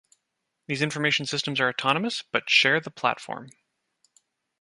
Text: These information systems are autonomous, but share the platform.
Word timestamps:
These 0.65 0.81
information 0.81 1.27
systems 1.27 1.59
are 1.59 1.69
autonomous, 1.69 2.23
but 2.23 2.49
share 2.49 2.79
the 2.79 2.89
platform. 2.89 3.51